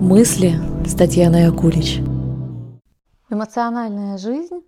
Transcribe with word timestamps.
Мысли 0.00 0.54
с 0.86 0.94
Татьяной 0.94 1.46
Акулич. 1.46 1.98
Эмоциональная 3.28 4.16
жизнь 4.16 4.64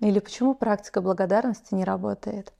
или 0.00 0.18
почему 0.18 0.54
практика 0.54 1.02
благодарности 1.02 1.74
не 1.74 1.84
работает? 1.84 2.54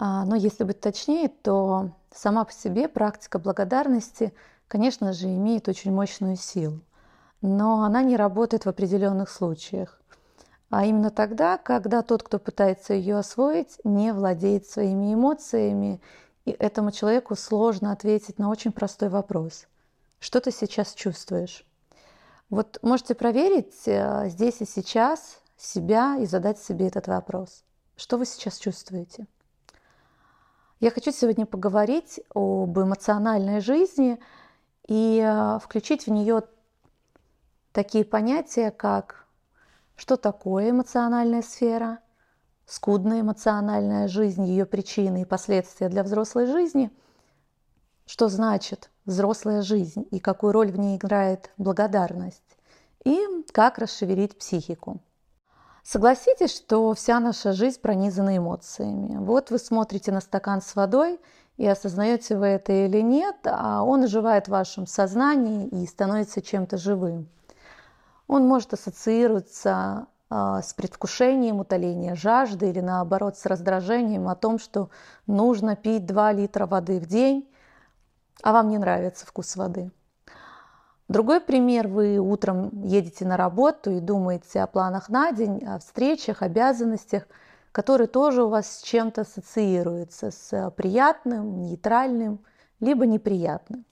А, 0.00 0.24
но 0.24 0.34
если 0.34 0.64
быть 0.64 0.80
точнее, 0.80 1.28
то 1.28 1.90
сама 2.12 2.44
по 2.44 2.52
себе 2.52 2.88
практика 2.88 3.38
благодарности, 3.38 4.34
конечно 4.66 5.12
же, 5.12 5.28
имеет 5.28 5.68
очень 5.68 5.92
мощную 5.92 6.34
силу, 6.34 6.80
но 7.40 7.84
она 7.84 8.02
не 8.02 8.16
работает 8.16 8.64
в 8.64 8.68
определенных 8.68 9.30
случаях. 9.30 10.00
А 10.70 10.86
именно 10.86 11.10
тогда, 11.10 11.56
когда 11.56 12.02
тот, 12.02 12.24
кто 12.24 12.40
пытается 12.40 12.94
ее 12.94 13.16
освоить, 13.16 13.78
не 13.84 14.12
владеет 14.12 14.66
своими 14.66 15.14
эмоциями, 15.14 16.00
и 16.46 16.50
этому 16.50 16.90
человеку 16.90 17.36
сложно 17.36 17.92
ответить 17.92 18.40
на 18.40 18.50
очень 18.50 18.72
простой 18.72 19.08
вопрос. 19.08 19.68
Что 20.22 20.40
ты 20.40 20.52
сейчас 20.52 20.94
чувствуешь? 20.94 21.66
Вот 22.48 22.78
можете 22.82 23.16
проверить 23.16 23.74
э, 23.86 24.28
здесь 24.28 24.60
и 24.60 24.64
сейчас 24.64 25.40
себя 25.56 26.16
и 26.20 26.26
задать 26.26 26.60
себе 26.60 26.86
этот 26.86 27.08
вопрос. 27.08 27.64
Что 27.96 28.18
вы 28.18 28.24
сейчас 28.24 28.58
чувствуете? 28.58 29.26
Я 30.78 30.92
хочу 30.92 31.10
сегодня 31.10 31.44
поговорить 31.44 32.20
об 32.34 32.78
эмоциональной 32.78 33.60
жизни 33.60 34.20
и 34.86 35.20
э, 35.20 35.58
включить 35.58 36.06
в 36.06 36.12
нее 36.12 36.44
такие 37.72 38.04
понятия, 38.04 38.70
как 38.70 39.26
что 39.96 40.16
такое 40.16 40.70
эмоциональная 40.70 41.42
сфера, 41.42 41.98
скудная 42.64 43.22
эмоциональная 43.22 44.06
жизнь, 44.06 44.44
ее 44.44 44.66
причины 44.66 45.22
и 45.22 45.24
последствия 45.24 45.88
для 45.88 46.04
взрослой 46.04 46.46
жизни, 46.46 46.92
что 48.12 48.28
значит 48.28 48.90
взрослая 49.06 49.62
жизнь 49.62 50.06
и 50.10 50.20
какую 50.20 50.52
роль 50.52 50.70
в 50.70 50.78
ней 50.78 50.98
играет 50.98 51.50
благодарность, 51.56 52.58
и 53.06 53.18
как 53.52 53.78
расшевелить 53.78 54.36
психику. 54.36 55.00
Согласитесь, 55.82 56.54
что 56.54 56.92
вся 56.92 57.20
наша 57.20 57.54
жизнь 57.54 57.80
пронизана 57.80 58.36
эмоциями. 58.36 59.16
Вот 59.16 59.50
вы 59.50 59.58
смотрите 59.58 60.12
на 60.12 60.20
стакан 60.20 60.60
с 60.60 60.76
водой 60.76 61.18
и 61.56 61.66
осознаете 61.66 62.36
вы 62.36 62.48
это 62.48 62.84
или 62.84 63.00
нет, 63.00 63.36
а 63.44 63.82
он 63.82 64.04
оживает 64.04 64.46
в 64.46 64.50
вашем 64.50 64.86
сознании 64.86 65.68
и 65.68 65.86
становится 65.86 66.42
чем-то 66.42 66.76
живым. 66.76 67.30
Он 68.26 68.46
может 68.46 68.74
ассоциироваться 68.74 70.06
а, 70.28 70.60
с 70.60 70.74
предвкушением 70.74 71.60
утоления 71.60 72.14
жажды 72.14 72.68
или 72.68 72.80
наоборот 72.80 73.38
с 73.38 73.46
раздражением 73.46 74.28
о 74.28 74.34
том, 74.34 74.58
что 74.58 74.90
нужно 75.26 75.76
пить 75.76 76.04
2 76.04 76.32
литра 76.32 76.66
воды 76.66 77.00
в 77.00 77.06
день, 77.06 77.48
а 78.42 78.52
вам 78.52 78.68
не 78.68 78.78
нравится 78.78 79.26
вкус 79.26 79.56
воды. 79.56 79.90
Другой 81.08 81.40
пример. 81.40 81.88
Вы 81.88 82.18
утром 82.18 82.70
едете 82.84 83.26
на 83.26 83.36
работу 83.36 83.90
и 83.90 84.00
думаете 84.00 84.62
о 84.62 84.66
планах 84.66 85.08
на 85.08 85.32
день, 85.32 85.62
о 85.64 85.78
встречах, 85.78 86.42
обязанностях, 86.42 87.24
которые 87.70 88.06
тоже 88.06 88.44
у 88.44 88.48
вас 88.48 88.78
с 88.78 88.82
чем-то 88.82 89.22
ассоциируются, 89.22 90.30
с 90.30 90.70
приятным, 90.76 91.62
нейтральным, 91.62 92.40
либо 92.80 93.06
неприятным. 93.06 93.84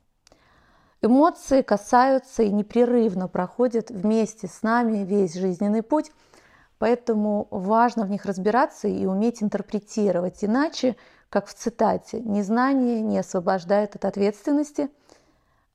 Эмоции 1.02 1.62
касаются 1.62 2.42
и 2.42 2.50
непрерывно 2.50 3.26
проходят 3.26 3.90
вместе 3.90 4.48
с 4.48 4.62
нами 4.62 4.98
весь 4.98 5.34
жизненный 5.34 5.82
путь, 5.82 6.12
поэтому 6.80 7.46
важно 7.52 8.04
в 8.04 8.10
них 8.10 8.24
разбираться 8.24 8.88
и 8.88 9.06
уметь 9.06 9.40
интерпретировать. 9.40 10.42
Иначе, 10.42 10.96
как 11.28 11.46
в 11.46 11.54
цитате, 11.54 12.18
незнание 12.18 13.00
не 13.00 13.18
освобождает 13.18 13.94
от 13.94 14.04
ответственности– 14.04 14.90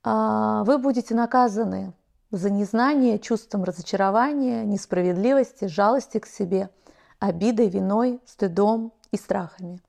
а, 0.08 0.64
вы 0.66 0.78
будете 0.78 1.16
наказаны 1.16 1.92
за 2.30 2.52
незнание 2.52 3.17
чувством 3.17 3.64
разочарования, 3.64 4.64
несправедливости, 4.64 5.66
жалости 5.66 6.20
к 6.20 6.28
себе, 6.28 6.70
обидой, 7.17 7.70
виной, 7.70 8.22
стыдом 8.23 8.93
и 9.11 9.17
страхами. 9.17 9.82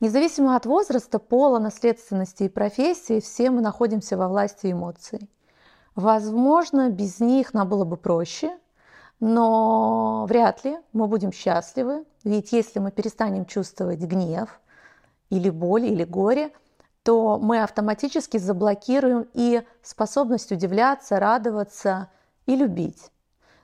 Независимо 0.00 0.56
от 0.56 0.66
возраста, 0.66 1.20
пола, 1.20 1.60
наследственности 1.60 2.42
и 2.42 2.48
профессии, 2.48 3.20
все 3.20 3.50
мы 3.50 3.60
находимся 3.60 4.16
во 4.16 4.26
власти 4.28 4.72
эмоций. 4.72 5.30
Возможно, 5.94 6.90
без 6.90 7.20
них 7.20 7.54
нам 7.54 7.68
было 7.68 7.84
бы 7.84 7.96
проще, 7.96 8.58
но 9.24 10.26
вряд 10.28 10.64
ли 10.64 10.76
мы 10.92 11.06
будем 11.06 11.30
счастливы, 11.30 12.04
ведь 12.24 12.50
если 12.50 12.80
мы 12.80 12.90
перестанем 12.90 13.46
чувствовать 13.46 14.00
гнев 14.00 14.60
или 15.30 15.48
боль 15.48 15.84
или 15.84 16.02
горе, 16.02 16.50
то 17.04 17.38
мы 17.38 17.62
автоматически 17.62 18.38
заблокируем 18.38 19.28
и 19.32 19.62
способность 19.80 20.50
удивляться, 20.50 21.20
радоваться 21.20 22.08
и 22.46 22.56
любить. 22.56 23.12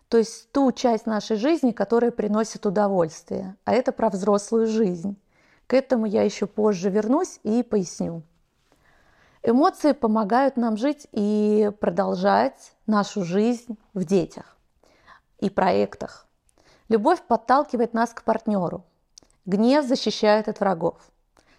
То 0.07 0.19
есть 0.19 0.53
ту 0.53 0.71
часть 0.71 1.07
нашей 1.07 1.37
жизни, 1.37 1.73
которая 1.73 2.13
приносит 2.13 2.65
удовольствие. 2.65 3.57
А 3.65 3.73
это 3.73 3.91
про 3.91 4.11
взрослую 4.11 4.69
жизнь. 4.69 5.17
К 5.67 5.75
этому 5.75 6.07
я 6.07 6.23
еще 6.23 6.47
позже 6.47 6.89
вернусь 6.89 7.41
и 7.43 7.65
поясню. 7.65 8.23
Эмоции 9.43 9.91
помогают 9.91 10.57
нам 10.57 10.77
жить 10.77 11.09
и 11.11 11.73
продолжать 11.81 12.77
нашу 12.87 13.25
жизнь 13.25 13.77
в 13.93 14.05
детях 14.05 14.58
и 15.39 15.51
проектах. 15.51 16.27
Любовь 16.89 17.23
подталкивает 17.23 17.95
нас 17.95 18.11
к 18.11 18.23
партнеру. 18.25 18.85
Гнев 19.47 19.87
защищает 19.87 20.49
от 20.49 20.61
врагов. 20.61 20.97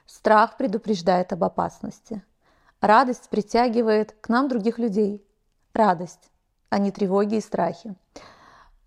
Страх 0.06 0.58
предупреждает 0.58 1.34
об 1.34 1.44
опасности. 1.44 2.24
Радость 2.82 3.30
притягивает 3.30 4.16
к 4.22 4.30
нам 4.30 4.48
других 4.48 4.80
людей. 4.80 5.24
Радость, 5.74 6.32
а 6.70 6.80
не 6.80 6.92
тревоги 6.92 7.36
и 7.36 7.42
страхи. 7.42 7.96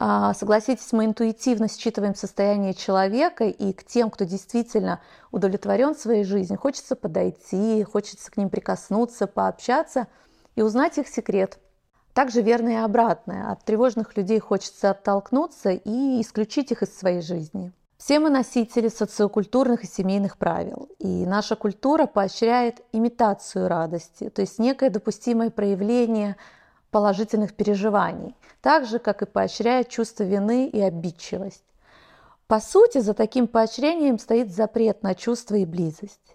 А, 0.04 0.34
согласитесь, 0.34 0.92
мы 0.92 1.04
интуитивно 1.04 1.68
считываем 1.68 2.16
состояние 2.16 2.74
человека, 2.74 3.44
и 3.44 3.72
к 3.72 3.84
тем, 3.84 4.10
кто 4.10 4.24
действительно 4.24 5.00
удовлетворен 5.30 5.94
своей 5.94 6.24
жизнью, 6.24 6.58
хочется 6.58 6.96
подойти, 6.96 7.84
хочется 7.84 8.28
к 8.30 8.36
ним 8.36 8.50
прикоснуться, 8.50 9.28
пообщаться 9.28 10.08
и 10.56 10.62
узнать 10.62 10.98
их 10.98 11.06
секрет. 11.06 11.60
Также 12.14 12.42
верно 12.42 12.68
и 12.68 12.74
обратное. 12.74 13.50
От 13.50 13.64
тревожных 13.64 14.16
людей 14.16 14.38
хочется 14.38 14.90
оттолкнуться 14.90 15.70
и 15.70 16.20
исключить 16.20 16.70
их 16.70 16.82
из 16.82 16.96
своей 16.96 17.22
жизни. 17.22 17.72
Все 17.96 18.18
мы 18.18 18.30
носители 18.30 18.88
социокультурных 18.88 19.84
и 19.84 19.86
семейных 19.86 20.36
правил, 20.36 20.88
и 20.98 21.24
наша 21.24 21.54
культура 21.54 22.06
поощряет 22.06 22.80
имитацию 22.90 23.68
радости, 23.68 24.28
то 24.28 24.42
есть 24.42 24.58
некое 24.58 24.90
допустимое 24.90 25.50
проявление 25.50 26.36
положительных 26.90 27.54
переживаний, 27.54 28.34
так 28.60 28.86
же, 28.86 28.98
как 28.98 29.22
и 29.22 29.26
поощряет 29.26 29.88
чувство 29.88 30.24
вины 30.24 30.66
и 30.66 30.80
обидчивость. 30.80 31.62
По 32.48 32.58
сути, 32.58 32.98
за 32.98 33.14
таким 33.14 33.46
поощрением 33.46 34.18
стоит 34.18 34.52
запрет 34.52 35.04
на 35.04 35.14
чувства 35.14 35.54
и 35.54 35.64
близость. 35.64 36.31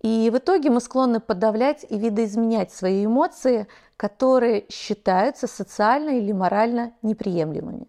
И 0.00 0.30
в 0.32 0.38
итоге 0.38 0.70
мы 0.70 0.80
склонны 0.80 1.20
подавлять 1.20 1.84
и 1.88 1.98
видоизменять 1.98 2.72
свои 2.72 3.04
эмоции, 3.04 3.66
которые 3.96 4.64
считаются 4.70 5.46
социально 5.46 6.10
или 6.10 6.32
морально 6.32 6.92
неприемлемыми. 7.02 7.86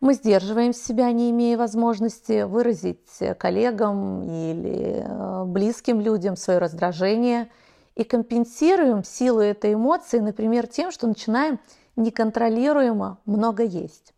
Мы 0.00 0.14
сдерживаем 0.14 0.72
себя, 0.72 1.10
не 1.12 1.30
имея 1.30 1.58
возможности 1.58 2.42
выразить 2.42 3.18
коллегам 3.38 4.22
или 4.22 5.04
э, 5.04 5.44
близким 5.44 6.00
людям 6.00 6.36
свое 6.36 6.60
раздражение 6.60 7.50
и 7.96 8.04
компенсируем 8.04 9.02
силу 9.02 9.40
этой 9.40 9.74
эмоции, 9.74 10.20
например, 10.20 10.68
тем, 10.68 10.92
что 10.92 11.08
начинаем 11.08 11.58
неконтролируемо 11.96 13.18
много 13.26 13.64
есть. 13.64 14.14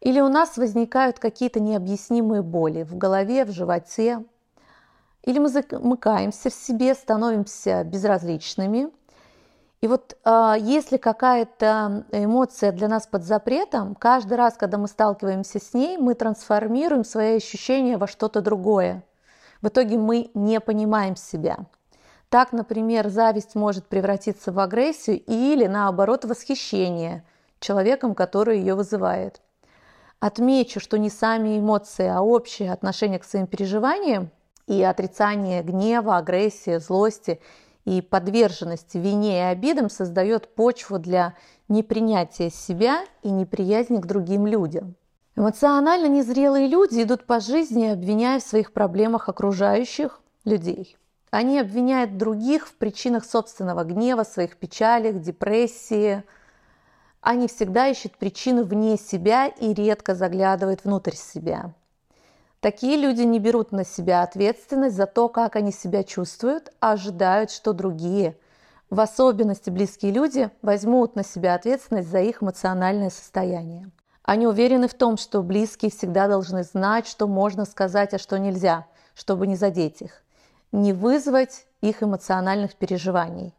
Или 0.00 0.20
у 0.20 0.28
нас 0.28 0.56
возникают 0.56 1.18
какие-то 1.18 1.60
необъяснимые 1.60 2.42
боли 2.42 2.82
в 2.82 2.96
голове, 2.96 3.44
в 3.44 3.50
животе. 3.50 4.24
Или 5.26 5.38
мы 5.38 5.48
замыкаемся 5.48 6.48
в 6.48 6.54
себе, 6.54 6.94
становимся 6.94 7.84
безразличными– 7.84 8.90
и 9.82 9.88
вот 9.88 10.16
э, 10.24 10.54
если 10.58 10.96
какая-то 10.96 12.06
эмоция 12.10 12.72
для 12.72 12.88
нас 12.88 13.06
под 13.06 13.24
запретом, 13.24 13.94
каждый 13.94 14.36
раз, 14.36 14.56
когда 14.56 14.78
мы 14.78 14.88
сталкиваемся 14.88 15.60
с 15.60 15.74
ней, 15.74 15.98
мы 15.98 16.14
трансформируем 16.14 17.04
свои 17.04 17.36
ощущения 17.36 17.98
во 17.98 18.06
что-то 18.06 18.40
другое. 18.40 19.04
В 19.60 19.68
итоге 19.68 19.98
мы 19.98 20.30
не 20.34 20.60
понимаем 20.60 21.14
себя. 21.16 21.58
Так, 22.30 22.52
например, 22.52 23.08
зависть 23.08 23.54
может 23.54 23.86
превратиться 23.86 24.50
в 24.50 24.58
агрессию 24.58 25.22
или, 25.22 25.66
наоборот, 25.66 26.24
восхищение 26.24 27.22
человеком, 27.60 28.14
который 28.14 28.58
ее 28.58 28.74
вызывает. 28.74 29.40
Отмечу, 30.18 30.80
что 30.80 30.98
не 30.98 31.10
сами 31.10 31.58
эмоции, 31.58 32.08
а 32.08 32.22
общее 32.22 32.72
отношение 32.72 33.18
к 33.18 33.24
своим 33.24 33.46
переживаниям 33.46 34.30
и 34.66 34.82
отрицание 34.82 35.62
гнева, 35.62 36.16
агрессии, 36.16 36.78
злости– 36.78 37.40
и 37.86 38.02
подверженность 38.02 38.94
вине 38.94 39.38
и 39.38 39.42
обидам 39.42 39.88
создает 39.88 40.54
почву 40.54 40.98
для 40.98 41.34
непринятия 41.68 42.50
себя 42.50 43.04
и 43.22 43.30
неприязни 43.30 43.98
к 43.98 44.06
другим 44.06 44.46
людям. 44.46 44.96
Эмоционально 45.36 46.08
незрелые 46.08 46.66
люди 46.66 47.02
идут 47.02 47.24
по 47.26 47.40
жизни, 47.40 47.86
обвиняя 47.86 48.40
в 48.40 48.42
своих 48.42 48.72
проблемах 48.72 49.28
окружающих 49.28 50.20
людей. 50.44 50.96
Они 51.30 51.60
обвиняют 51.60 52.16
других 52.16 52.66
в 52.66 52.74
причинах 52.74 53.24
собственного 53.24 53.84
гнева, 53.84 54.24
своих 54.24 54.56
печалях, 54.56 55.20
депрессии. 55.20 56.24
Они 57.20 57.46
всегда 57.46 57.86
ищут 57.86 58.16
причины 58.16 58.64
вне 58.64 58.96
себя 58.96 59.46
и 59.46 59.74
редко 59.74 60.14
заглядывают 60.14 60.84
внутрь 60.84 61.14
себя. 61.14 61.72
Такие 62.60 62.96
люди 62.96 63.22
не 63.22 63.38
берут 63.38 63.72
на 63.72 63.84
себя 63.84 64.22
ответственность 64.22 64.96
за 64.96 65.06
то, 65.06 65.28
как 65.28 65.56
они 65.56 65.72
себя 65.72 66.02
чувствуют, 66.02 66.72
а 66.80 66.92
ожидают, 66.92 67.50
что 67.50 67.72
другие, 67.72 68.36
в 68.88 69.00
особенности 69.00 69.70
близкие 69.70 70.12
люди, 70.12 70.50
возьмут 70.62 71.16
на 71.16 71.24
себя 71.24 71.54
ответственность 71.54 72.08
за 72.08 72.20
их 72.20 72.42
эмоциональное 72.42 73.10
состояние. 73.10 73.90
Они 74.22 74.46
уверены 74.46 74.88
в 74.88 74.94
том, 74.94 75.16
что 75.18 75.42
близкие 75.42 75.90
всегда 75.90 76.26
должны 76.26 76.64
знать, 76.64 77.06
что 77.06 77.28
можно 77.28 77.64
сказать, 77.64 78.14
а 78.14 78.18
что 78.18 78.38
нельзя, 78.38 78.86
чтобы 79.14 79.46
не 79.46 79.54
задеть 79.54 80.02
их, 80.02 80.22
не 80.72 80.92
вызвать 80.92 81.66
их 81.80 82.02
эмоциональных 82.02 82.74
переживаний. 82.74 83.54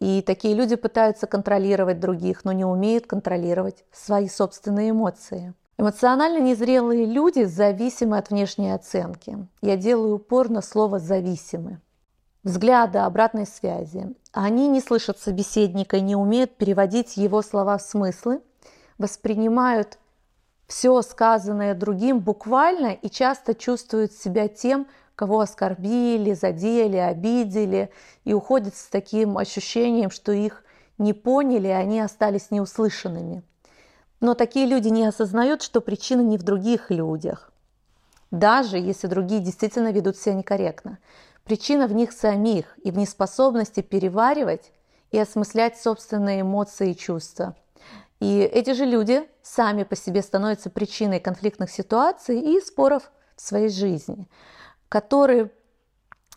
И 0.00 0.22
такие 0.22 0.54
люди 0.54 0.76
пытаются 0.76 1.26
контролировать 1.26 2.00
других, 2.00 2.44
но 2.44 2.52
не 2.52 2.64
умеют 2.64 3.06
контролировать 3.06 3.84
свои 3.92 4.28
собственные 4.28 4.90
эмоции. 4.90 5.54
Эмоционально 5.80 6.40
незрелые 6.40 7.06
люди 7.06 7.44
зависимы 7.44 8.18
от 8.18 8.28
внешней 8.28 8.70
оценки. 8.72 9.48
Я 9.62 9.78
делаю 9.78 10.16
упор 10.16 10.50
на 10.50 10.60
слово 10.60 10.98
«зависимы». 10.98 11.80
Взгляда, 12.42 13.06
обратной 13.06 13.46
связи. 13.46 14.14
Они 14.30 14.68
не 14.68 14.82
слышат 14.82 15.18
собеседника 15.18 15.96
и 15.96 16.02
не 16.02 16.16
умеют 16.16 16.54
переводить 16.58 17.16
его 17.16 17.40
слова 17.40 17.78
в 17.78 17.80
смыслы, 17.80 18.42
воспринимают 18.98 19.96
все 20.66 21.00
сказанное 21.00 21.74
другим 21.74 22.20
буквально 22.20 22.88
и 22.92 23.08
часто 23.08 23.54
чувствуют 23.54 24.12
себя 24.12 24.48
тем, 24.48 24.86
кого 25.16 25.40
оскорбили, 25.40 26.34
задели, 26.34 26.98
обидели, 26.98 27.90
и 28.24 28.34
уходят 28.34 28.76
с 28.76 28.84
таким 28.88 29.38
ощущением, 29.38 30.10
что 30.10 30.30
их 30.30 30.62
не 30.98 31.14
поняли, 31.14 31.68
и 31.68 31.70
они 31.70 32.00
остались 32.00 32.50
неуслышанными. 32.50 33.42
Но 34.20 34.34
такие 34.34 34.66
люди 34.66 34.88
не 34.88 35.06
осознают, 35.06 35.62
что 35.62 35.80
причина 35.80 36.20
не 36.20 36.36
в 36.36 36.42
других 36.42 36.90
людях, 36.90 37.52
даже 38.30 38.76
если 38.76 39.06
другие 39.06 39.40
действительно 39.40 39.92
ведут 39.92 40.16
себя 40.16 40.34
некорректно. 40.34 40.98
Причина 41.44 41.86
в 41.86 41.92
них 41.92 42.12
самих 42.12 42.78
и 42.84 42.90
в 42.90 42.98
неспособности 42.98 43.80
переваривать 43.80 44.72
и 45.10 45.18
осмыслять 45.18 45.80
собственные 45.80 46.42
эмоции 46.42 46.90
и 46.90 46.96
чувства. 46.96 47.56
И 48.20 48.40
эти 48.40 48.74
же 48.74 48.84
люди 48.84 49.26
сами 49.42 49.84
по 49.84 49.96
себе 49.96 50.22
становятся 50.22 50.68
причиной 50.68 51.20
конфликтных 51.20 51.70
ситуаций 51.70 52.38
и 52.38 52.60
споров 52.60 53.10
в 53.34 53.40
своей 53.40 53.70
жизни, 53.70 54.28
которые 54.90 55.50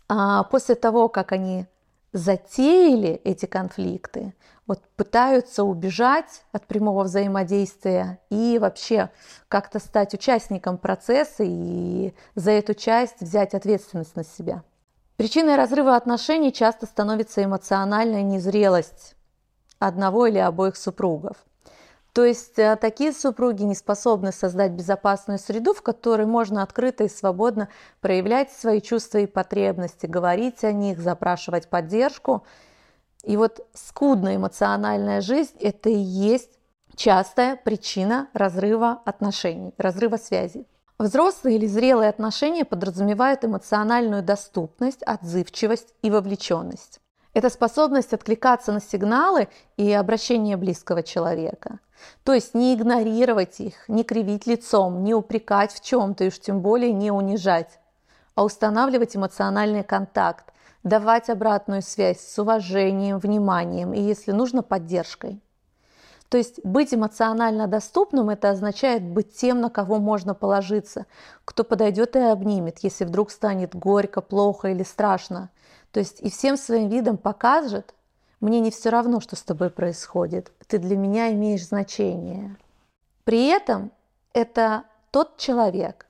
а, 0.07 0.44
после 0.44 0.75
того, 0.75 1.09
как 1.09 1.33
они 1.33 1.68
затеяли 2.13 3.19
эти 3.24 3.45
конфликты, 3.45 4.33
вот 4.68 4.81
пытаются 4.95 5.63
убежать 5.63 6.44
от 6.51 6.68
прямого 6.68 7.04
взаимодействия 7.04 8.19
и 8.30 8.57
вообще 8.62 9.10
как-то 9.50 9.80
стать 9.80 10.13
участником 10.13 10.77
процесса 10.77 11.44
и 11.44 12.13
за 12.36 12.51
эту 12.51 12.74
часть 12.75 13.19
взять 13.19 13.54
ответственность 13.54 14.15
на 14.15 14.24
себя. 14.24 14.63
Причиной 15.18 15.57
разрыва 15.57 15.95
отношений 15.95 16.54
часто 16.54 16.86
становится 16.86 17.44
эмоциональная 17.44 18.21
незрелость 18.21 19.15
одного 19.80 20.27
или 20.27 20.38
обоих 20.38 20.77
супругов. 20.77 21.36
То 22.13 22.24
есть 22.24 22.60
э, 22.60 22.75
такие 22.75 23.12
супруги 23.12 23.63
не 23.63 23.75
способны 23.75 24.31
создать 24.31 24.71
безопасную 24.71 25.39
среду, 25.39 25.74
в 25.74 25.81
которой 25.81 26.27
можно 26.27 26.62
открыто 26.63 27.04
и 27.04 27.10
свободно 27.10 27.69
проявлять 28.01 28.51
свои 28.51 28.81
чувства 28.81 29.18
и 29.18 29.25
потребности, 29.25 30.06
говорить 30.06 30.63
о 30.63 30.71
них, 30.71 31.00
запрашивать 31.00 31.69
поддержку– 31.69 32.45
и 33.24 33.38
вот 33.38 33.65
скудная 33.74 34.36
эмоциональная 34.36 35.21
жизнь– 35.21 35.56
это 35.62 35.89
и 35.89 35.98
есть 35.98 36.60
частая 36.95 37.56
причина 37.56 38.27
разрыва 38.33 39.01
отношений, 39.06 39.74
разрыва 39.77 40.18
связи. 40.18 40.68
Взрослые 41.00 41.56
или 41.56 41.65
зрелые 41.65 42.10
отношения 42.10 42.65
подразумевают 42.65 43.44
эмоциональную 43.45 44.24
доступность, 44.24 45.01
отзывчивость 45.04 45.94
и 46.01 46.12
вовлеченность. 46.12 47.00
Это 47.33 47.50
способность 47.50 48.13
откликаться 48.13 48.71
на 48.74 48.81
сигналы 48.81 49.48
и 49.77 49.92
обращение 49.92 50.56
близкого 50.56 51.01
человека. 51.01 51.80
То 52.24 52.34
есть 52.34 52.54
не 52.54 52.74
игнорировать 52.74 53.60
их, 53.60 53.88
не 53.88 54.04
кривить 54.04 54.48
лицом, 54.48 55.04
не 55.04 55.13
упрекать 55.13 55.72
в 55.72 55.81
чем-то 55.84 56.24
и 56.24 56.28
уж 56.28 56.40
тем 56.40 56.62
более 56.62 56.92
не 56.92 57.12
унижать, 57.12 57.80
а 58.36 58.44
устанавливать 58.44 59.16
эмоциональный 59.16 59.84
контакт, 59.84 60.54
давать 60.84 61.30
обратную 61.30 61.81
связь 61.81 62.19
с 62.19 62.38
уважением, 62.40 63.19
вниманием 63.19 63.94
и, 63.94 64.01
если 64.01 64.31
нужно, 64.31 64.63
поддержкой. 64.63 65.42
То 66.30 66.38
есть 66.38 66.60
быть 66.63 66.94
эмоционально 66.94 67.68
доступным– 67.68 68.30
это 68.31 68.50
означает 68.50 69.04
быть 69.04 69.36
тем, 69.36 69.62
на 69.62 69.69
кого 69.69 70.00
можно 70.00 70.34
положиться, 70.34 71.06
кто 71.46 71.63
подойдет 71.63 72.16
и 72.16 72.19
обнимет, 72.19 72.80
если 72.80 73.06
вдруг 73.06 73.30
станет 73.30 73.75
горько, 73.75 74.19
плохо 74.19 74.69
или 74.69 74.81
страшно. 74.81 75.51
То 75.92 76.00
есть 76.00 76.22
и 76.22 76.31
всем 76.31 76.57
своим 76.57 76.89
видом 76.89 77.18
покажет, 77.18 77.94
мне 78.44 78.60
не 78.60 78.72
все 78.72 78.90
равно, 78.90 79.22
что 79.22 79.38
с 79.38 79.42
тобой 79.42 79.69
происходит, 79.69 80.51
ты 80.68 80.78
для 80.78 80.98
меня 80.98 81.31
имеешь 81.31 81.66
значение. 81.66 82.57
При 83.24 83.48
этом 83.48 83.90
это 84.34 84.84
тот 85.12 85.38
человек, 85.38 86.07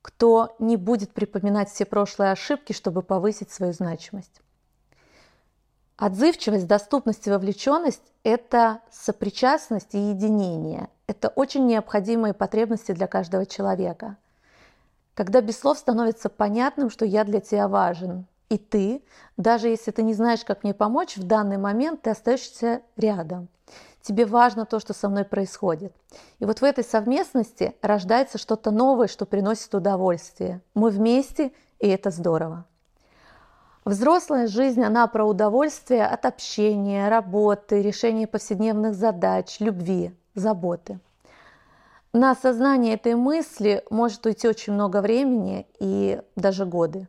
кто 0.00 0.56
не 0.58 0.78
будет 0.78 1.12
припоминать 1.12 1.68
все 1.68 1.84
прошлые 1.84 2.32
ошибки, 2.32 2.72
чтобы 2.72 3.02
повысить 3.02 3.50
свою 3.50 3.74
значимость. 3.74 4.40
Отзывчивость, 5.98 6.66
доступность 6.66 7.26
и 7.26 7.30
вовлеченность– 7.30 8.10
это 8.22 8.80
сопричастность 8.90 9.94
и 9.94 9.98
единение. 9.98 10.88
Это 11.06 11.28
очень 11.28 11.66
необходимые 11.66 12.32
потребности 12.32 12.92
для 12.92 13.06
каждого 13.06 13.44
человека. 13.44 14.16
Когда 15.12 15.42
без 15.42 15.58
слов 15.58 15.76
становится 15.76 16.30
понятным, 16.30 16.88
что 16.88 17.04
я 17.04 17.24
для 17.24 17.40
тебя 17.40 17.68
важен, 17.68 18.24
и 18.48 18.58
ты, 18.58 19.02
даже 19.36 19.68
если 19.68 19.90
ты 19.90 20.02
не 20.02 20.14
знаешь, 20.14 20.44
как 20.44 20.62
мне 20.62 20.74
помочь, 20.74 21.16
в 21.16 21.24
данный 21.24 21.58
момент 21.58 22.02
ты 22.02 22.10
остаешься 22.10 22.82
рядом. 22.96 23.48
Тебе 24.02 24.24
важно 24.24 24.66
то, 24.66 24.78
что 24.78 24.94
со 24.94 25.08
мной 25.08 25.24
происходит. 25.24 25.92
И 26.38 26.44
вот 26.44 26.60
в 26.60 26.62
этой 26.62 26.84
совместности 26.84 27.74
рождается 27.82 28.38
что-то 28.38 28.70
новое, 28.70 29.08
что 29.08 29.26
приносит 29.26 29.74
удовольствие. 29.74 30.60
Мы 30.74 30.90
вместе, 30.90 31.52
и 31.80 31.88
это 31.88 32.10
здорово. 32.10 32.66
Взрослая 33.84 34.46
жизнь, 34.46 34.82
она 34.82 35.06
про 35.08 35.24
удовольствие 35.24 36.06
от 36.06 36.24
общения, 36.24 37.08
работы, 37.08 37.82
решения 37.82 38.26
повседневных 38.28 38.94
задач, 38.94 39.58
любви, 39.58 40.12
заботы. 40.34 41.00
На 42.12 42.30
осознание 42.30 42.94
этой 42.94 43.14
мысли 43.14 43.84
может 43.90 44.24
уйти 44.24 44.48
очень 44.48 44.72
много 44.72 45.02
времени 45.02 45.66
и 45.78 46.20
даже 46.34 46.64
годы. 46.64 47.08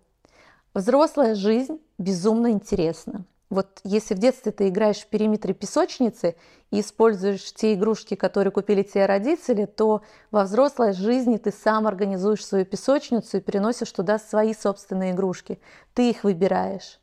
Взрослая 0.78 1.34
жизнь 1.34 1.82
безумно 1.98 2.52
интересна. 2.52 3.26
Вот 3.50 3.80
если 3.84 4.14
в 4.14 4.20
детстве 4.20 4.52
ты 4.52 4.68
играешь 4.68 5.00
в 5.00 5.08
периметре 5.08 5.56
песочницы 5.56 6.36
и 6.70 6.82
используешь 6.82 7.52
те 7.52 7.74
игрушки, 7.74 8.14
которые 8.14 8.52
купили 8.52 8.84
тебе 8.84 9.08
родители, 9.08 9.66
то 9.66 10.04
во 10.30 10.44
взрослой 10.44 10.94
жизни 10.94 11.38
ты 11.38 11.52
сам 11.52 11.88
организуешь 11.88 12.46
свою 12.46 12.64
песочницу 12.64 13.38
и 13.38 13.42
переносишь 13.42 13.92
туда 13.92 14.20
свои 14.20 14.54
собственные 14.54 15.14
игрушки. 15.14 15.60
Ты 15.96 16.12
их 16.12 16.24
выбираешь. 16.24 17.00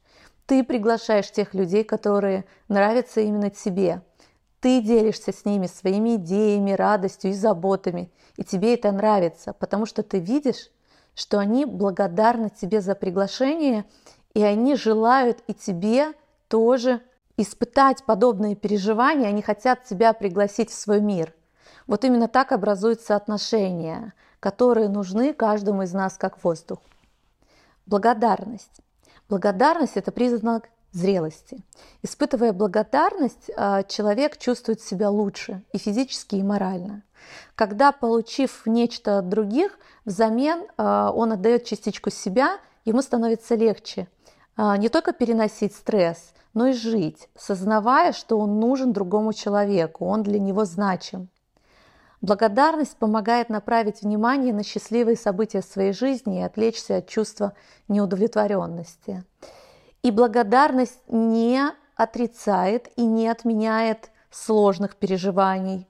Ты 0.47 0.63
приглашаешь 0.63 1.33
тех 1.33 1.53
людей, 1.53 1.83
которые 1.83 2.45
нравятся 2.69 3.23
именно 3.23 3.51
тебе. 3.51 4.03
Ты 4.61 4.83
делишься 4.83 5.33
с 5.33 5.45
ними 5.45 5.67
своими 5.67 6.15
идеями, 6.15 6.71
радостью 6.71 7.33
и 7.33 7.35
заботами. 7.35 8.13
И 8.37 8.45
тебе 8.45 8.75
это 8.75 8.93
нравится, 8.93 9.53
потому 9.53 9.85
что 9.85 10.05
ты 10.05 10.21
видишь, 10.21 10.71
что 11.15 11.39
они 11.39 11.65
благодарны 11.65 12.51
тебе 12.51 12.81
за 12.81 12.95
приглашение, 12.95 13.85
и 14.35 14.43
они 14.43 14.75
желают 14.75 15.43
и 15.47 15.55
тебе 15.55 16.13
тоже 16.49 17.01
испытать 17.37 18.05
подобные 18.05 18.57
переживания, 18.57 19.29
они 19.29 19.43
хотят 19.43 19.85
тебя 19.85 20.13
пригласить 20.13 20.71
в 20.71 20.75
свой 20.75 21.01
мир. 21.01 21.35
Вот 21.87 22.05
именно 22.05 22.29
так 22.29 22.53
образуются 22.53 23.17
отношения, 23.17 24.13
которые 24.41 24.89
нужны 24.89 25.33
каждому 25.33 25.83
из 25.83 25.93
нас 25.93 26.17
как 26.17 26.43
воздух. 26.43 26.79
Благодарность. 27.87 28.81
Благодарность– 29.29 29.93
это 29.97 30.13
признак 30.13 30.69
зрелости. 30.95 31.63
Испытывая 32.03 32.53
благодарность, 32.53 33.51
а, 33.57 33.83
человек 33.83 34.39
чувствует 34.39 34.81
себя 34.81 35.11
лучше 35.11 35.63
и 35.73 35.79
физически, 35.79 36.37
и 36.37 36.43
морально. 36.43 37.03
Когда, 37.55 37.93
получив 37.93 38.63
нечто 38.67 39.19
от 39.19 39.29
других, 39.29 39.79
взамен 40.05 40.67
а, 40.77 41.11
он 41.13 41.33
отдает 41.33 41.65
частичку 41.65 42.11
себя, 42.11 42.59
ему 42.85 43.03
становится 43.03 43.55
легче 43.55 44.09
а, 44.57 44.77
не 44.77 44.89
только 44.89 45.13
переносить 45.13 45.75
стресс, 45.75 46.33
но 46.55 46.69
и 46.69 46.73
жить, 46.73 47.29
сознавая, 47.37 48.13
что 48.13 48.39
он 48.39 48.61
нужен 48.61 48.93
другому 48.93 49.33
человеку, 49.33 50.07
он 50.07 50.23
для 50.23 50.39
него 50.39 50.65
значим. 50.65 51.29
Благодарность 52.21 52.97
помогает 52.97 53.51
направить 53.51 54.01
внимание 54.01 54.55
на 54.55 54.63
счастливые 54.63 55.17
события 55.17 55.61
своей 55.61 55.93
жизни 55.93 56.39
и 56.39 56.43
отвлечься 56.43 56.99
от 56.99 57.09
чувства 57.09 57.53
неудовлетворенности. 57.89 59.25
И 60.05 60.11
благодарность 60.11 61.01
не 61.09 61.63
отрицает 61.97 62.91
и 62.97 63.07
не 63.07 63.27
отменяет 63.27 64.11
сложных 64.31 64.97
переживаний, 64.97 65.89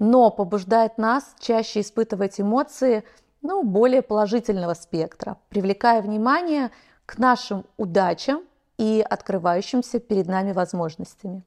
но 0.00 0.32
побуждает 0.32 0.98
нас 0.98 1.36
чаще 1.38 1.80
испытывать 1.80 2.40
эмоции 2.40 3.04
ну, 3.42 3.62
более 3.62 4.02
положительного 4.02 4.74
спектра, 4.74 5.36
привлекая 5.50 6.02
внимание 6.02 6.72
к 7.06 7.16
нашим 7.18 7.64
удачам 7.76 8.42
и 8.76 9.06
открывающимся 9.08 10.00
перед 10.00 10.26
нами 10.26 10.50
возможностями. 10.50 11.44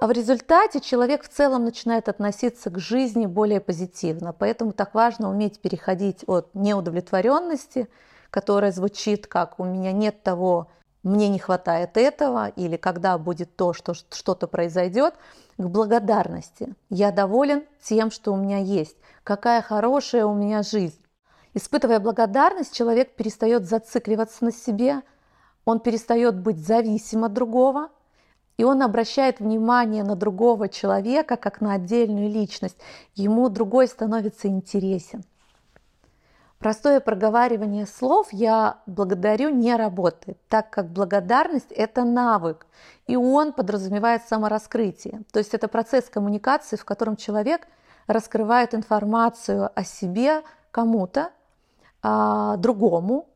А 0.00 0.08
в 0.08 0.10
результате 0.10 0.80
человек 0.80 1.22
в 1.22 1.28
целом 1.28 1.64
начинает 1.64 2.08
относиться 2.08 2.70
к 2.70 2.80
жизни 2.80 3.26
более 3.26 3.60
позитивно. 3.60 4.32
Поэтому 4.32 4.72
так 4.72 4.94
важно 4.94 5.30
уметь 5.30 5.60
переходить 5.60 6.24
от 6.26 6.52
неудовлетворенности, 6.56 7.88
которая 8.30 8.72
звучит 8.72 9.28
как 9.28 9.60
«у 9.60 9.64
меня 9.64 9.92
нет 9.92 10.24
того, 10.24 10.66
мне 11.04 11.28
не 11.28 11.38
хватает 11.38 11.96
этого» 11.96 12.48
или 12.48 12.76
«когда 12.76 13.16
будет 13.18 13.54
то, 13.54 13.72
что 13.72 13.94
что-то 13.94 14.48
произойдет», 14.48 15.14
к 15.56 15.62
благодарности. 15.62 16.74
Я 16.90 17.12
доволен 17.12 17.62
тем, 17.82 18.10
что 18.10 18.32
у 18.32 18.36
меня 18.36 18.58
есть. 18.58 18.96
Какая 19.22 19.62
хорошая 19.62 20.26
у 20.26 20.34
меня 20.34 20.62
жизнь. 20.62 21.00
Испытывая 21.54 22.00
благодарность, 22.00 22.74
человек 22.74 23.14
перестает 23.14 23.64
зацикливаться 23.64 24.44
на 24.44 24.52
себе, 24.52 25.02
он 25.64 25.78
перестает 25.78 26.38
быть 26.38 26.58
зависим 26.58 27.24
от 27.24 27.32
другого, 27.32 27.90
и 28.56 28.64
он 28.64 28.82
обращает 28.82 29.40
внимание 29.40 30.02
на 30.04 30.16
другого 30.16 30.68
человека, 30.68 31.36
как 31.36 31.60
на 31.60 31.74
отдельную 31.74 32.28
личность. 32.28 32.76
Ему 33.14 33.48
другой 33.48 33.86
становится 33.88 34.48
интересен. 34.48 35.24
Простое 36.58 37.00
проговаривание 37.00 37.86
слов 37.86 38.28
«я 38.32 38.78
благодарю» 38.86 39.50
не 39.50 39.76
работает, 39.76 40.38
так 40.48 40.70
как 40.70 40.90
благодарность– 40.90 41.70
это 41.70 42.04
навык, 42.04 42.66
и 43.06 43.16
он 43.16 43.52
подразумевает 43.52 44.22
самораскрытие. 44.26 45.22
То 45.32 45.40
есть 45.40 45.52
это 45.52 45.68
процесс 45.68 46.08
коммуникации, 46.08 46.76
в 46.76 46.84
котором 46.84 47.16
человек 47.16 47.68
раскрывает 48.06 48.74
информацию 48.74 49.70
о 49.74 49.84
себе 49.84 50.42
кому-то, 50.70 51.30
а, 52.02 52.56
другому, 52.56 53.28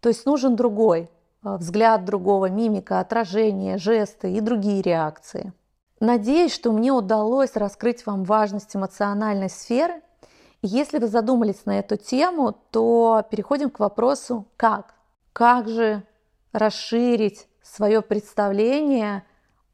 то 0.00 0.08
есть 0.08 0.26
нужен 0.26 0.56
другой 0.56 1.10
а, 1.42 1.56
взгляд 1.56 2.04
другого, 2.04 2.46
мимика, 2.50 3.00
отражение, 3.00 3.78
жесты 3.78 4.32
и 4.32 4.40
другие 4.40 4.82
реакции. 4.82 5.52
Надеюсь, 6.00 6.52
что 6.52 6.72
мне 6.72 6.92
удалось 6.92 7.54
раскрыть 7.54 8.04
вам 8.06 8.24
важность 8.24 8.74
эмоциональной 8.74 9.48
сферы. 9.48 10.02
Если 10.64 10.98
вы 10.98 11.08
задумались 11.08 11.66
на 11.66 11.80
эту 11.80 11.96
тему, 11.96 12.56
то 12.70 13.26
переходим 13.28 13.68
к 13.68 13.80
вопросу 13.80 14.46
«как?». 14.56 14.94
Как 15.32 15.68
же 15.68 16.04
расширить 16.52 17.48
свое 17.62 18.00
представление 18.00 19.24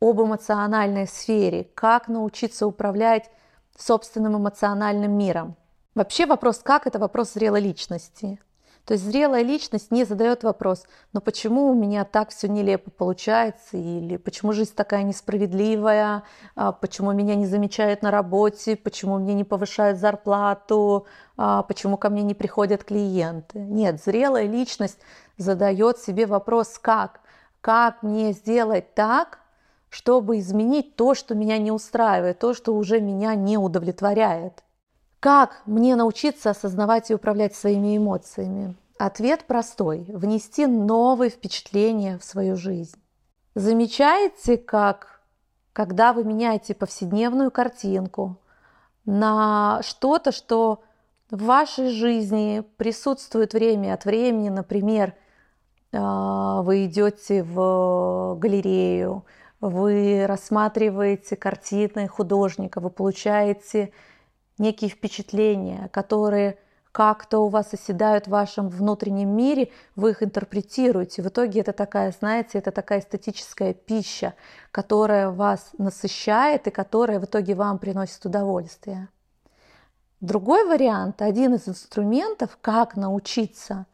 об 0.01 0.23
эмоциональной 0.23 1.07
сфере? 1.07 1.65
Как 1.75 2.09
научиться 2.09 2.67
управлять 2.67 3.31
собственным 3.77 4.39
эмоциональным 4.39 5.13
миром? 5.13 5.57
Вообще 5.95 6.25
вопрос 6.25 6.61
«как»– 6.61 6.87
это 6.87 6.99
вопрос 6.99 7.35
зрелой 7.35 7.61
личности. 7.61 8.41
То 8.89 8.95
есть 8.95 9.05
зрелая 9.05 9.43
личность 9.43 9.91
не 9.91 10.05
задает 10.05 10.45
вопрос, 10.45 10.87
но 11.13 11.21
почему 11.21 11.69
у 11.69 11.75
меня 11.75 12.07
так 12.07 12.31
все 12.31 12.49
нелепо 12.49 12.91
получается, 12.91 13.77
или 13.77 14.17
почему 14.17 14.55
жизнь 14.55 14.73
такая 14.75 15.03
несправедливая, 15.03 16.23
а 16.57 16.73
почему 16.73 17.13
меня 17.13 17.35
не 17.35 17.45
замечают 17.45 18.01
на 18.01 18.11
работе, 18.11 18.77
почему 18.77 19.19
мне 19.19 19.35
не 19.35 19.45
повышают 19.45 19.99
зарплату, 19.99 21.07
а 21.37 21.65
почему 21.65 21.99
ко 21.99 22.09
мне 22.09 22.23
не 22.23 22.33
приходят 22.33 22.83
клиенты. 22.83 23.59
Нет, 23.59 24.03
зрелая 24.03 24.47
личность 24.47 25.01
задает 25.37 25.99
себе 25.99 26.25
вопрос, 26.25 26.79
как? 26.79 27.21
Как 27.61 28.03
мне 28.03 28.33
сделать 28.33 28.95
так, 28.95 29.41
чтобы 29.91 30.39
изменить 30.39 30.97
то, 30.97 31.13
что 31.13 31.35
меня 31.35 31.59
не 31.59 31.73
устраивает, 31.73 32.39
то, 32.39 32.55
что 32.55 32.75
уже 32.75 33.03
меня 33.03 33.35
не 33.35 33.59
удовлетворяет. 33.59 34.63
Как 35.21 35.63
мне 35.67 35.97
научиться 35.97 36.51
осознавать 36.51 37.11
и 37.11 37.15
управлять 37.15 37.55
своими 37.55 37.97
эмоциями? 37.97 38.77
Ответ 38.99 39.45
простой– 39.47 40.05
внести 40.09 40.67
новые 40.67 41.31
впечатления 41.31 42.19
в 42.19 42.25
свою 42.25 42.57
жизнь. 42.57 42.97
Замечаете, 43.55 44.57
как, 44.57 45.21
когда 45.73 46.13
вы 46.13 46.23
меняете 46.23 46.75
повседневную 46.75 47.51
картинку 47.51 48.37
на 49.05 49.81
что-то, 49.83 50.31
что 50.31 50.83
в 51.31 51.45
вашей 51.45 51.91
жизни 51.91 52.63
присутствует 52.77 53.55
время 53.55 53.95
от 53.95 54.05
времени, 54.05 54.51
например, 54.51 55.15
а, 55.93 56.63
вы 56.63 56.87
идете 56.87 57.43
в 57.43 58.37
галерею, 58.39 59.25
вы 59.61 60.27
рассматриваете 60.27 61.35
картины 61.37 62.07
художника, 62.07 62.81
вы 62.81 62.91
получаете 62.91 63.93
некие 64.59 64.91
впечатления, 64.91 65.89
которые 65.93 66.59
как-то 66.93 67.41
у 67.41 67.49
вас 67.49 67.73
оседают 67.75 68.27
в 68.27 68.31
вашем 68.31 68.69
внутреннем 68.69 69.29
мире, 69.29 69.71
вы 69.95 70.11
их 70.11 70.23
интерпретируете. 70.23 71.23
В 71.23 71.29
итоге 71.29 71.61
это 71.61 71.73
такая, 71.73 72.13
знаете, 72.13 72.59
это 72.59 72.73
такая 72.73 73.01
эстетическая 73.01 73.73
пища, 73.73 74.35
которая 74.73 75.31
вас 75.31 75.71
насыщает 75.79 76.67
и 76.67 76.71
которая 76.71 77.21
в 77.21 77.25
итоге 77.25 77.55
вам 77.55 77.79
приносит 77.79 78.25
удовольствие. 78.27 79.09
Другой 80.21 80.67
вариант, 80.67 81.23
один 81.23 81.55
из 81.55 81.69
инструментов, 81.69 82.59
как 82.61 82.97
научиться 82.97 83.87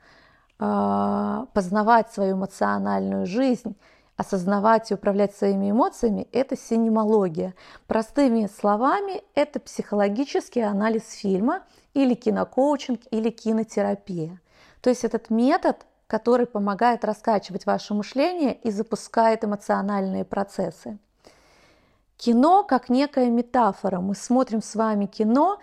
э, 0.59 1.47
познавать 1.52 2.11
свою 2.12 2.37
эмоциональную 2.37 3.26
жизнь– 3.26 3.76
осознавать 4.16 4.90
и 4.90 4.94
управлять 4.94 5.35
своими 5.35 5.71
эмоциями– 5.71 6.28
это 6.33 6.56
синемология. 6.56 7.54
Простыми 7.87 8.47
словами, 8.47 9.23
это 9.35 9.61
психологический 9.61 10.61
анализ 10.61 11.11
фильма 11.12 11.62
или 11.94 12.14
кинокоучинг 12.14 13.00
или 13.11 13.30
кинотерапия. 13.30 14.40
То 14.80 14.90
есть 14.90 15.04
этот 15.04 15.30
метод, 15.30 15.87
который 16.06 16.47
помогает 16.47 17.04
раскачивать 17.04 17.66
ваше 17.66 17.94
мышление 17.94 18.54
и 18.54 18.71
запускает 18.71 19.44
эмоциональные 19.44 20.25
процессы. 20.25 20.99
Кино 22.16 22.62
как 22.62 22.88
некая 22.88 23.30
метафора. 23.30 24.00
Мы 24.00 24.14
смотрим 24.14 24.62
с 24.62 24.75
вами 24.76 25.06
кино, 25.06 25.59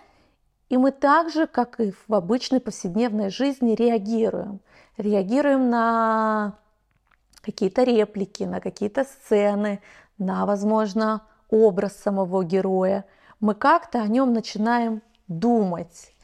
и 0.68 0.76
мы 0.76 0.90
так 0.90 1.30
же, 1.30 1.46
как 1.46 1.80
и 1.80 1.92
в 1.92 2.14
обычной 2.14 2.60
повседневной 2.60 3.30
жизни, 3.30 3.74
реагируем. 3.74 4.60
Реагируем 4.98 5.70
на 5.70 6.58
какие-то 7.42 7.82
реплики, 7.82 8.44
на 8.44 8.60
какие-то 8.60 9.04
сцены, 9.04 9.80
на, 10.18 10.46
возможно, 10.46 11.22
образ 11.50 11.96
самого 11.96 12.44
героя, 12.44 13.04
мы 13.40 13.54
как-то 13.54 14.00
о 14.00 14.06
нем 14.06 14.32
начинаем 14.32 15.02
думать. 15.28 16.14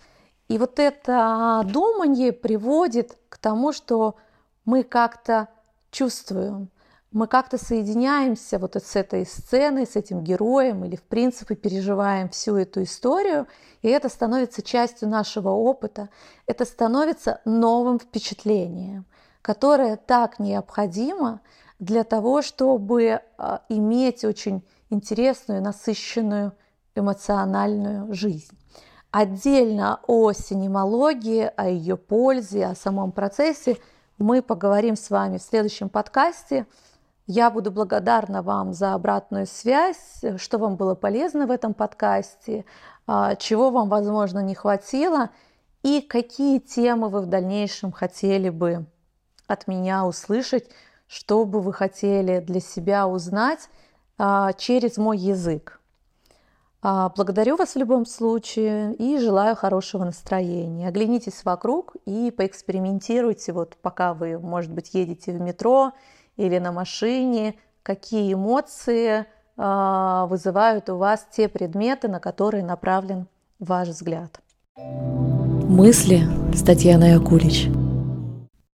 И 0.49 0.57
вот 0.57 0.79
это 0.79 1.63
думание 1.67 2.33
приводит 2.33 3.19
к 3.29 3.37
тому, 3.37 3.73
что 3.73 4.17
мы 4.65 4.83
как-то 4.83 5.49
чувствуем, 5.91 6.71
мы 7.11 7.27
как-то 7.27 7.59
соединяемся 7.59 8.59
вот 8.59 8.77
с 8.77 8.95
этой 8.95 9.27
сценой, 9.27 9.87
с 9.87 9.97
этим 9.97 10.23
героем 10.23 10.85
или 10.85 10.97
в 10.97 11.03
принципе 11.03 11.55
переживаем 11.55 12.29
всю 12.29 12.57
эту 12.57 12.83
историю, 12.83 13.47
и 13.83 13.89
это 13.89 14.09
становится 14.09 14.63
частью 14.63 15.09
нашего 15.09 15.51
опыта, 15.51 16.09
это 16.47 16.65
становится 16.65 17.41
новым 17.45 17.99
впечатлением– 17.99 19.05
которая 19.49 19.97
так 19.97 20.39
необходима 20.39 21.41
для 21.79 22.05
того, 22.05 22.43
чтобы 22.43 23.23
а, 23.39 23.63
иметь 23.71 24.23
очень 24.23 24.63
интересную, 24.91 25.63
насыщенную 25.63 26.53
эмоциональную 26.95 28.13
жизнь. 28.13 28.55
Отдельно 29.11 30.01
о 30.07 30.33
синемологии, 30.33 31.51
о 31.57 31.67
ее 31.67 31.97
пользе, 31.97 32.67
о 32.67 32.75
самом 32.75 33.11
процессе 33.11 33.79
мы 34.19 34.43
поговорим 34.43 34.97
с 34.97 35.09
вами 35.09 35.39
в 35.39 35.43
следующем 35.43 35.89
подкасте. 35.89 36.67
Я 37.27 37.51
буду 37.51 37.71
благодарна 37.71 38.43
вам 38.43 38.75
за 38.75 38.93
обратную 38.93 39.47
связь, 39.47 40.21
что 40.37 40.59
вам 40.59 40.77
было 40.77 40.95
полезно 40.95 41.47
в 41.47 41.51
этом 41.51 41.73
подкасте, 41.73 42.67
а, 43.07 43.35
чего 43.35 43.71
вам, 43.71 43.89
возможно, 43.89 44.41
не 44.41 44.55
хватило 44.55 45.31
и 45.83 46.03
какие 46.03 46.59
темы 46.59 47.09
вы 47.09 47.23
в 47.23 47.27
дальнейшем 47.27 47.93
хотели 47.93 48.51
бы 48.51 48.85
от 49.49 49.67
меня 49.67 50.07
услышать, 50.07 50.71
что 51.09 51.45
бы 51.45 51.61
вы 51.61 51.73
хотели 51.73 52.39
для 52.39 52.61
себя 52.61 53.09
узнать 53.09 53.69
а, 54.19 54.53
через 54.53 54.99
мой 54.99 55.19
язык. 55.19 55.81
А, 56.81 57.09
благодарю 57.17 57.57
вас 57.57 57.75
в 57.75 57.79
любом 57.79 58.07
случае 58.07 58.95
и 58.95 59.19
желаю 59.19 59.57
хорошего 59.57 60.05
настроения. 60.05 60.87
Оглянитесь 60.87 61.45
вокруг 61.45 61.97
и 62.05 62.31
поэкспериментируйте, 62.31 63.53
вот 63.53 63.77
пока 63.83 64.15
вы, 64.15 64.39
может 64.39 64.73
быть, 64.73 64.95
едете 64.95 65.33
в 65.33 65.41
метро 65.41 65.93
или 66.37 66.59
на 66.59 66.71
машине, 66.71 67.57
какие 67.83 68.33
эмоции 68.35 69.27
а, 69.57 70.27
вызывают 70.27 70.89
у 70.89 70.99
вас 70.99 71.27
те 71.33 71.49
предметы, 71.49 72.07
на 72.07 72.21
которые 72.21 72.63
направлен 72.63 73.27
ваш 73.59 73.89
взгляд. 73.89 74.41
Мысли 74.77 76.23
с 76.55 76.63
Татьяной 76.63 77.17
Акулич. 77.17 77.69